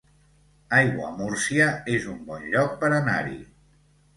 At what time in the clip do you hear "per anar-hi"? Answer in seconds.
2.81-3.39